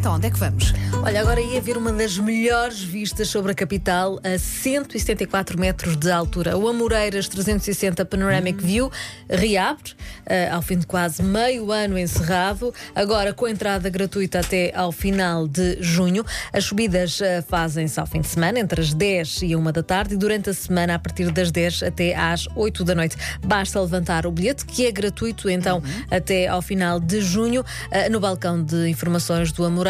[0.00, 0.72] Então, onde é que vamos?
[1.02, 6.10] Olha, agora ia ver uma das melhores vistas sobre a capital a 174 metros de
[6.10, 6.56] altura.
[6.56, 8.90] O Amoreiras 360 Panoramic View
[9.28, 14.90] reabre uh, ao fim de quase meio ano encerrado, agora com entrada gratuita até ao
[14.90, 16.24] final de junho.
[16.50, 20.14] As subidas uh, fazem-se ao fim de semana, entre as 10 e 1 da tarde,
[20.14, 23.18] e durante a semana, a partir das 10 até às 8 da noite.
[23.44, 26.04] Basta levantar o bilhete, que é gratuito, então, uhum.
[26.10, 29.89] até ao final de junho, uh, no balcão de informações do Amoreiras.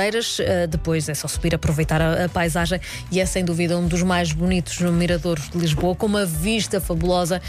[0.68, 4.32] Depois é só subir, aproveitar a, a, paisagem, e é sem dúvida um dos mais
[4.32, 7.40] bonitos no Mirador de Lisboa, com uma vista fabulosa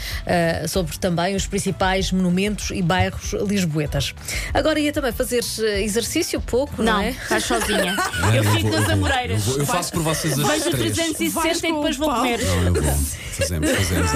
[0.68, 4.14] sobre também os principais monumentos e bairros lisboetas.
[4.52, 5.42] Agora ia também fazer
[5.82, 7.10] exercício pouco, não, não é?
[7.10, 7.96] Estás sozinha.
[8.32, 9.46] É, eu, eu fico nas Amoreiras.
[9.46, 12.38] Eu, eu, faço por vocês as Vejo 360 e depois vou comer.
[12.42, 12.94] Não, eu vou.
[13.32, 14.10] Fazemos, fazemos.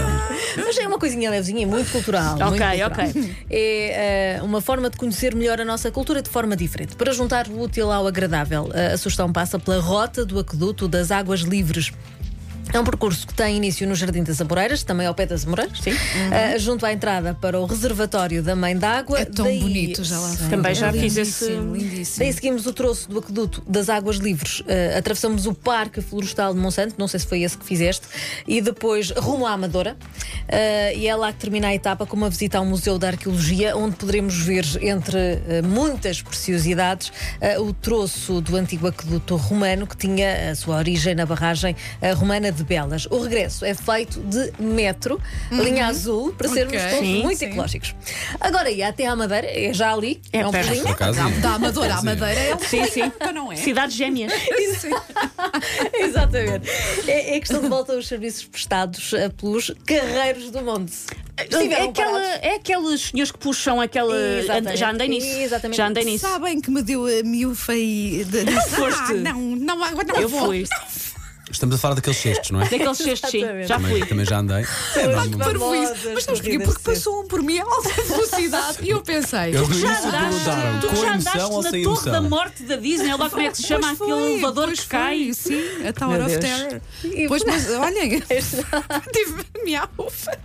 [0.56, 2.34] Mas é uma coisinha levezinha, muito cultural.
[2.34, 3.08] Ok, muito cultural.
[3.08, 3.36] ok.
[3.50, 6.96] É uh, uma forma de conhecer melhor a nossa cultura de forma diferente.
[6.96, 11.40] Para juntar o útil ao agradável, a sugestão passa pela rota do aqueduto das águas
[11.40, 11.92] livres.
[12.72, 15.78] É um percurso que tem início no Jardim das Amoreiras, também ao pé das Amoreiras,
[15.80, 15.90] Sim.
[15.90, 15.96] Uhum.
[15.96, 19.20] Uh, junto à entrada para o reservatório da Mãe d'Água.
[19.20, 20.48] É tão Daí, bonito, já lá foi.
[20.48, 21.48] Também já fiz esse.
[21.48, 22.18] Lindíssimo.
[22.18, 26.60] Daí seguimos o troço do aqueduto das Águas Livres, uh, atravessamos o Parque Florestal de
[26.60, 28.06] Monsanto, não sei se foi esse que fizeste,
[28.46, 29.96] e depois rumo à Amadora.
[30.46, 33.76] Uh, e é lá que termina a etapa com uma visita ao Museu da Arqueologia,
[33.76, 35.16] onde poderemos ver, entre
[35.64, 37.12] muitas preciosidades,
[37.60, 41.74] o troço do antigo aqueduto romano que tinha a sua origem na barragem
[42.16, 43.06] romana de Belas.
[43.06, 45.62] O regresso é feito de metro, uhum.
[45.62, 46.90] linha azul, para sermos okay.
[46.90, 47.46] todos sim, muito sim.
[47.46, 47.94] ecológicos.
[48.40, 51.40] Agora ia até à Madeira, é já ali, é, é um pulinho.
[51.40, 53.12] Da Amadora à Madeira é um Sim, sim.
[53.34, 53.56] não é?
[53.56, 54.32] Cidades gêmeas.
[55.94, 56.68] Exatamente.
[57.06, 60.94] É, é questão de volta aos serviços prestados eh, pelos carreiros do monte.
[61.36, 64.16] É, aquela, é aqueles senhores que puxam aquela.
[64.16, 64.76] Exatamente.
[64.78, 65.26] Já andei nisso.
[65.26, 65.76] Exatamente.
[65.76, 66.26] Já andei nisso.
[66.26, 68.24] Sabem que me deu a miúfa e.
[68.24, 69.12] Disse, foste.
[69.12, 70.46] Ah, não, não, não, não Eu vou.
[70.46, 70.64] fui.
[71.50, 72.68] Estamos a falar daqueles cestos, não é?
[72.68, 73.40] Daqueles cestos, sim.
[73.66, 74.06] Já também, fui.
[74.06, 74.66] Também já andei.
[74.96, 75.28] É, mas,
[76.12, 76.58] mas sabes porquê?
[76.58, 79.56] Porque passou um por mim a alta velocidade e eu pensei.
[79.56, 82.12] Eu tu já andaste, tu já andaste na Torre emoção?
[82.12, 85.32] da Morte da Disney, lá como é que se chama foi, aquele elevador que cai.
[85.32, 86.80] Sim, a Tower of Terror.
[87.28, 88.20] Pois, mas olhem,
[89.12, 90.38] tive-me a ufa.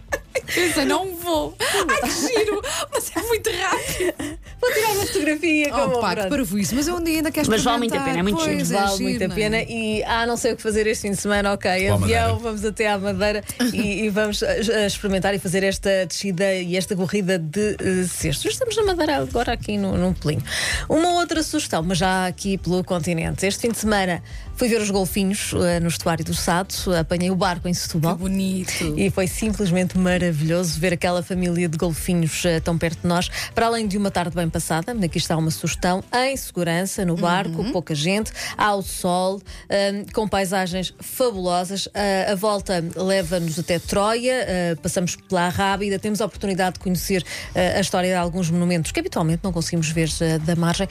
[0.53, 1.55] Pensei, não vou.
[1.59, 2.61] Ai, que giro!
[2.91, 4.39] Mas é muito rápido.
[4.61, 6.75] Vou tirar uma fotografia com oh, pá, que isso.
[6.75, 8.79] Mas eu um dia ainda quero Mas vale muito a pena, é muito pois, giro.
[8.79, 9.61] É vale muito a pena.
[9.63, 11.71] E ah, não sei o que fazer este fim de semana, ok.
[11.71, 12.35] Boa avião, madeira.
[12.35, 16.77] vamos até à Madeira e, e, vamos a, a experimentar e fazer esta descida e
[16.77, 18.51] esta corrida de uh, cestos.
[18.51, 20.43] Estamos na Madeira agora aqui no, num pelinho.
[20.87, 23.43] Uma outra sugestão, mas já aqui pelo continente.
[23.47, 24.21] Este fim de semana
[24.55, 28.15] fui ver os golfinhos uh, no estuário do Sado, apanhei o barco em Setúbal.
[28.15, 28.93] Que bonito.
[28.95, 33.27] E foi simplesmente maravilhoso ver aquela família de golfinhos uh, tão perto de nós.
[33.55, 37.61] Para além de uma tarde bem passada, aqui está uma sugestão, em segurança, no barco,
[37.61, 37.71] uhum.
[37.71, 41.87] pouca gente, ao sol, uh, com paisagens fabulosas.
[42.29, 47.23] a volta leva-nos até Troia, passamos pela Rábida, temos a oportunidade de conhecer
[47.55, 50.09] a história de alguns monumentos que habitualmente não conseguimos ver
[50.45, 50.87] da margem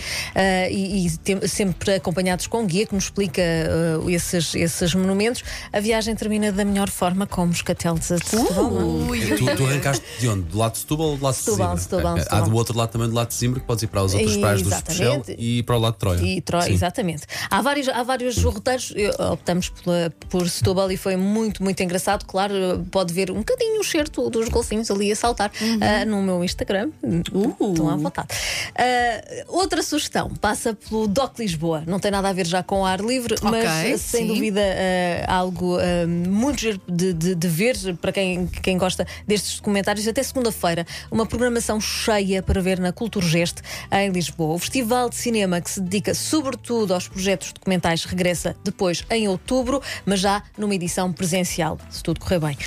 [0.71, 5.43] e, e tem, sempre acompanhados com um guia que nos explica uh, esses, esses monumentos.
[5.73, 8.73] A viagem termina da melhor forma com Moscatel de Setúbal.
[8.73, 10.43] Uh, tu, tu arrancaste de onde?
[10.43, 11.77] Do lado de Setúbal ou do lado de Setúbal?
[11.77, 12.39] Setúbal, Setúbal.
[12.43, 14.37] Há do outro lado também do lado de Zimbra, que podes ir para as outras
[14.37, 16.23] praias do Especial e para o lado de Troia.
[16.23, 17.25] E Troia, exatamente.
[17.51, 18.93] Há vários, há vários roteiros,
[19.33, 19.93] optamos por,
[20.29, 22.25] por Setúbal e foi muito, muito engraçado.
[22.25, 25.77] Claro, pode ver um bocadinho o cheiro dos golfinhos ali a saltar uhum.
[25.77, 26.91] uh, no meu Instagram.
[27.03, 27.73] Uh.
[27.73, 28.29] Estão à vontade.
[28.71, 31.83] Uh, outra sugestão passa pelo DOC Lisboa.
[31.87, 34.35] Não tem nada a ver já com ar livre, mas okay, sem sim.
[34.35, 39.57] dúvida uh, algo uh, muito giro de, de, de, ver para quem, quem gosta destes
[39.57, 40.07] documentários.
[40.07, 42.93] Até segunda-feira, uma programação cheia para ver na
[43.41, 44.55] Culturgest em Lisboa.
[44.55, 49.83] O Festival de Cinema que se dedica sobretudo aos projetos documentais regressa depois em outubro,
[50.05, 52.59] mas já numa edição presencial, se tudo correr bem.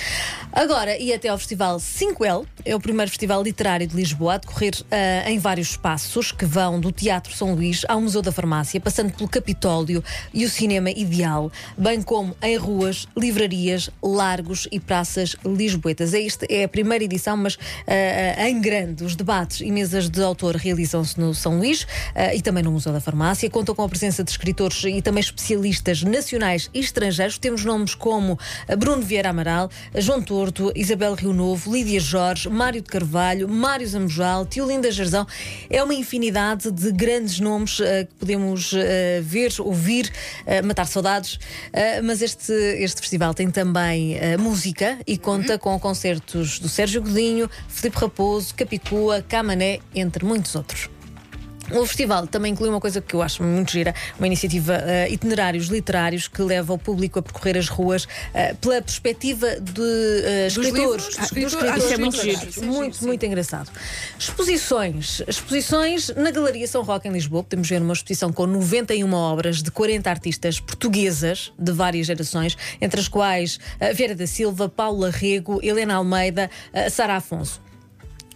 [0.52, 4.74] Agora, e até ao Festival 5L, é o primeiro festival literário de Lisboa a decorrer
[4.74, 9.12] uh, em vários espaços que vão do Teatro São Luís ao Museu da Farmácia, passando
[9.12, 16.14] pelo Capitólio e o cinema ideal, bem como em ruas, livrarias, largos e praças lisboetas.
[16.14, 17.58] Esta é a primeira edição, mas uh,
[18.46, 19.04] em grande.
[19.04, 22.92] Os debates e mesas de autor realizam-se no São Luís uh, e também no Museu
[22.92, 23.48] da Farmácia.
[23.50, 27.38] Contam com a presença de escritores e também especialistas nacionais e estrangeiros.
[27.38, 28.38] Temos nomes como
[28.78, 34.46] Bruno Vieira Amaral, João Torto, Isabel Rio Novo, Lídia Jorge, Mário de Carvalho, Mário Zamujal,
[34.46, 35.26] Tiolinda Jarzão.
[35.68, 38.72] É uma infinidade de grandes nomes que podemos
[39.22, 40.10] ver, ouvir
[40.64, 41.38] matar saudades.
[42.02, 47.98] Mas este, este festival tem também música e conta com concertos do Sérgio Godinho, Filipe
[47.98, 50.88] Raposo, Capicua, Camané, entre muitos outros.
[51.72, 55.66] O festival também inclui uma coisa que eu acho muito gira, uma iniciativa uh, itinerários
[55.68, 61.04] literários que leva o público a percorrer as ruas uh, pela perspectiva de uh, escritores.
[61.06, 61.92] Dos, dos escritores.
[61.92, 62.64] é muito giro.
[62.64, 63.70] Muito, muito engraçado.
[64.18, 65.22] Exposições.
[65.26, 67.42] Exposições na Galeria São Roque em Lisboa.
[67.42, 73.00] Podemos ver uma exposição com 91 obras de 40 artistas portuguesas de várias gerações, entre
[73.00, 73.58] as quais
[73.94, 76.50] Vera da Silva, Paula Rego, Helena Almeida,
[76.90, 77.64] Sara Afonso.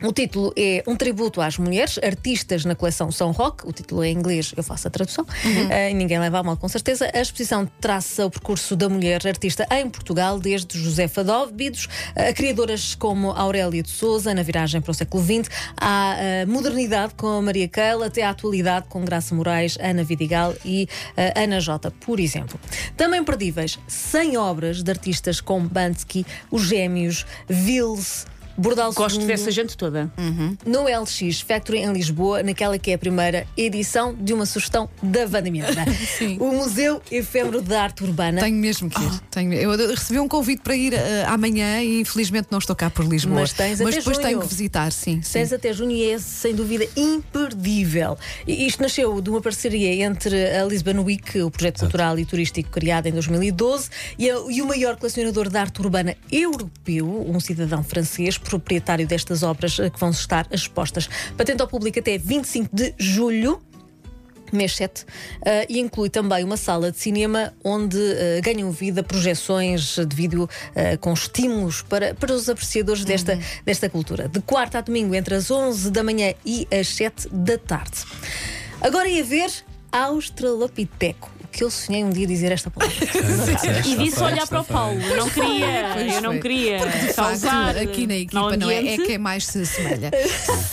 [0.00, 3.66] O título é um tributo às mulheres, artistas na coleção São Roque.
[3.66, 5.26] O título é em inglês, eu faço a tradução.
[5.44, 5.64] Uhum.
[5.64, 7.10] Uh, ninguém leva a mal, com certeza.
[7.12, 12.94] A exposição traça o percurso da mulher artista em Portugal, desde Josefa Dóvidos, a criadoras
[12.94, 17.42] como Aurélia de Souza, na viragem para o século XX, à uh, modernidade com a
[17.42, 22.20] Maria Keila, até à atualidade com Graça Moraes, Ana Vidigal e uh, Ana Jota, por
[22.20, 22.58] exemplo.
[22.96, 28.26] Também perdíveis 100 obras de artistas como Bansky, Os Gêmeos, Vils.
[28.58, 30.10] Bordal Gosto dessa gente toda.
[30.18, 30.56] Uhum.
[30.66, 35.26] No LX Factory em Lisboa, naquela que é a primeira edição de uma sugestão da
[35.26, 35.84] Vanda Miranda.
[36.40, 38.40] o Museu Efêmero de Arte Urbana.
[38.40, 39.10] Tenho mesmo que ir.
[39.14, 39.20] Oh.
[39.30, 40.96] Tenho, eu recebi um convite para ir uh,
[41.28, 43.42] amanhã e infelizmente não estou cá por Lisboa.
[43.42, 44.28] Mas, tens Mas até depois junho.
[44.28, 45.20] tenho que visitar, sim.
[45.20, 45.54] Tens sim.
[45.54, 48.18] até junho e é sem dúvida imperdível.
[48.46, 52.70] E isto nasceu de uma parceria entre a Lisbon Week, o projeto cultural e turístico
[52.70, 53.88] criado em 2012,
[54.18, 59.42] e, a, e o maior colecionador de arte urbana europeu, um cidadão francês, proprietário destas
[59.42, 61.08] obras eh, que vão estar expostas.
[61.36, 63.60] Patente ao público até 25 de julho
[64.50, 65.06] mês 7, uh,
[65.68, 70.98] e inclui também uma sala de cinema onde uh, ganham vida projeções de vídeo uh,
[71.00, 73.40] com estímulos para, para os apreciadores desta, uhum.
[73.66, 74.26] desta cultura.
[74.26, 78.04] De quarta a domingo, entre as 11 da manhã e as 7 da tarde.
[78.80, 79.50] Agora ia ver
[79.92, 82.96] Australopiteco que eu sonhei um dia dizer esta palavra.
[83.86, 85.00] e disse olhar para o Paulo.
[85.00, 86.78] Eu não queria, eu não queria
[87.14, 87.76] causar.
[87.76, 90.10] Aqui na equipa não é, é que é mais se assemelha.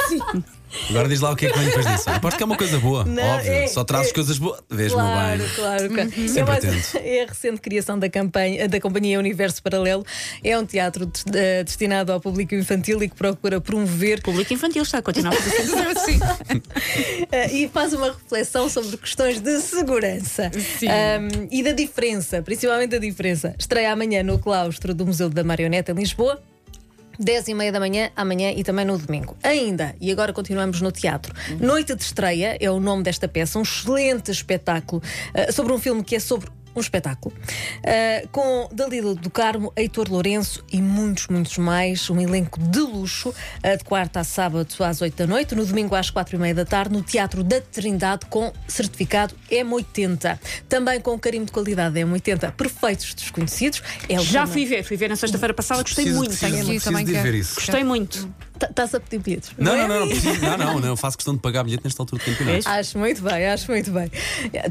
[0.09, 0.43] Sim.
[0.89, 2.09] Agora diz lá o que é que vem depois disso.
[2.09, 3.51] Aposto que é uma coisa boa, não, óbvio.
[3.51, 4.61] É, Só trazes é, coisas boas.
[4.69, 5.49] Vês-me claro, bem.
[5.55, 6.09] Claro, claro.
[6.17, 6.27] Uhum.
[6.27, 10.05] Sempre é, mais, é a recente criação da, campanha, da Companhia Universo Paralelo.
[10.43, 14.21] É um teatro de, uh, destinado ao público infantil e que procura promover.
[14.21, 16.17] Público infantil está a continuar a fazer assim.
[16.61, 20.51] uh, e faz uma reflexão sobre questões de segurança
[20.83, 23.55] um, e da diferença, principalmente da diferença.
[23.57, 26.41] Estreia amanhã no claustro do Museu da Marioneta em Lisboa.
[27.19, 29.35] 10 e meia da manhã, amanhã e também no domingo.
[29.43, 31.33] Ainda, e agora continuamos no teatro.
[31.59, 35.01] Noite de Estreia é o nome desta peça, um excelente espetáculo
[35.33, 37.33] uh, sobre um filme que é sobre um espetáculo.
[37.35, 42.09] Uh, com Dalila do Carmo, Heitor Lourenço e muitos, muitos mais.
[42.09, 45.95] Um elenco de luxo, uh, de quarta a sábado às 8 da noite, no domingo
[45.95, 50.39] às 4 e meia da tarde, no Teatro da Trindade, com certificado M80.
[50.67, 53.81] Também com carimbo de qualidade M80, perfeitos desconhecidos.
[54.09, 56.37] É Já fui ver, fui ver na sexta-feira passada, gostei preciso, muito.
[56.37, 57.55] Preciso, preciso, também de ver isso.
[57.55, 58.29] Gostei muito.
[58.69, 59.51] Estás a pedir bilhetes?
[59.57, 62.23] Não, não, não, não, preciso, não, não, não, faço questão de pagar bilhete nesta altura
[62.23, 62.69] do campeonato.
[62.69, 64.11] Acho muito bem, acho muito bem.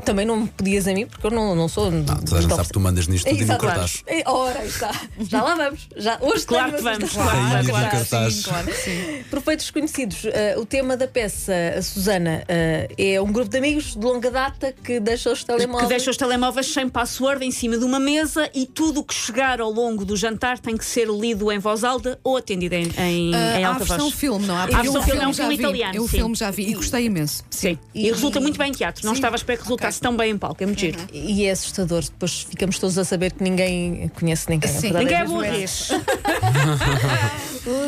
[0.05, 1.91] Também não me pedias a mim, porque eu não, não sou.
[1.91, 4.05] Não, toda a gente sabe que tu mandas nisto tudo e no cartaz.
[4.27, 4.93] Ora, aí está.
[5.21, 5.89] Já lá vamos.
[5.97, 9.25] Já, hoje claro que vamos, claro, claro, claro, claro, sim, claro sim.
[9.31, 10.25] Perfeitos desconhecidos.
[10.25, 14.31] Uh, o tema da peça, a Susana, uh, é um grupo de amigos de longa
[14.31, 15.83] data que deixa os telemóveis.
[15.83, 19.15] Que deixa os telemóveis sem password em cima de uma mesa e tudo o que
[19.15, 22.91] chegar ao longo do jantar tem que ser lido em voz alta ou atendido em,
[22.99, 24.15] em, uh, em alta versão voz.
[24.15, 24.63] filme, não há?
[24.65, 25.97] A versão filme é um filme filme italiano.
[25.97, 27.45] Eu o filme já vi e gostei imenso.
[27.51, 27.79] Sim.
[27.95, 29.05] E, resulta muito bem em teatro.
[29.07, 30.63] Não estava a esperar que resultasse tão bem em palco.
[30.63, 30.99] É muito giro.
[31.13, 32.03] E é assustador.
[32.03, 34.71] Depois ficamos todos a saber que ninguém conhece ninguém.
[34.73, 35.25] Ninguém é.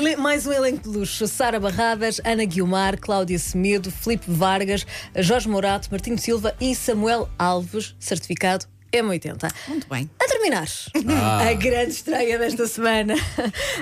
[0.01, 4.87] Le- Mais um elenco de luxo: Sara Barradas, Ana Guiomar, Cláudia Semedo, Filipe Vargas,
[5.17, 9.51] Jorge Morato, Martinho Silva e Samuel Alves, certificado M80.
[9.69, 10.09] Muito bem.
[10.19, 10.67] A terminar,
[11.09, 11.49] Ah.
[11.49, 13.15] a grande estreia desta semana,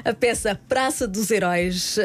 [0.05, 1.97] a peça Praça dos Heróis,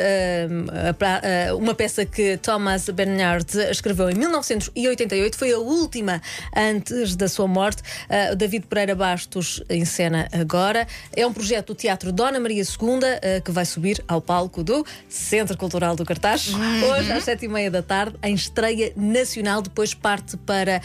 [0.89, 6.21] a pra- uh, uma peça que Thomas Bernard escreveu em 1988, foi a última
[6.55, 7.81] antes da sua morte.
[8.09, 10.87] Uh, David Pereira Bastos encena agora.
[11.15, 14.85] É um projeto do Teatro Dona Maria II uh, que vai subir ao palco do
[15.07, 16.49] Centro Cultural do Cartaz,
[16.89, 19.61] hoje às sete e meia da tarde, em estreia nacional.
[19.61, 20.81] Depois parte para,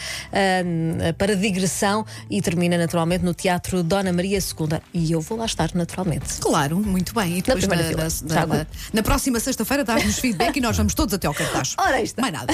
[1.17, 4.79] para digressão e termina naturalmente no Teatro Dona Maria II.
[4.93, 6.39] E eu vou lá estar naturalmente.
[6.39, 7.37] Claro, muito bem.
[7.37, 8.29] E depois primeira na, fila.
[8.35, 11.75] na- na- na próxima sexta-feira dás-nos feedback e nós vamos todos até ao cartaz.
[11.79, 12.21] Ora, está.
[12.21, 12.53] Mais nada.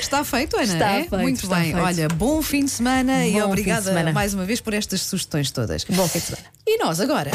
[0.00, 0.64] Está feito, Ana?
[0.64, 0.98] Está é?
[1.00, 1.72] feito, Muito está bem.
[1.72, 1.78] feito.
[1.84, 4.12] Olha, bom fim de semana Bom e obrigada semana.
[4.12, 5.84] mais uma vez por estas sugestões todas.
[5.84, 6.46] Bom fim de semana.
[6.66, 7.30] E nós agora?